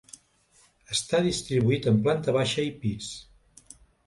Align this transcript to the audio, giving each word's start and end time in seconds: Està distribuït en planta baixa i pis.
Està 0.95 1.19
distribuït 1.27 1.85
en 1.93 2.01
planta 2.09 2.35
baixa 2.39 2.67
i 2.71 2.73
pis. 2.87 3.13